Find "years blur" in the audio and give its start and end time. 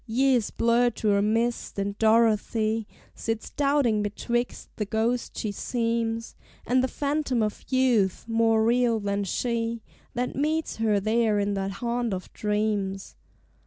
0.07-0.89